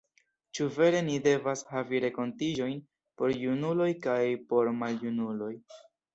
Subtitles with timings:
[0.59, 2.81] Ĉu vere ni devas havi renkontiĝojn
[3.21, 4.19] por junuloj kaj
[4.51, 5.55] por maljunuloj?